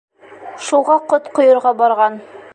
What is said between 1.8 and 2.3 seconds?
барған.